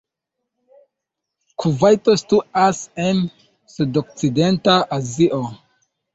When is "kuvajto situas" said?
1.63-2.81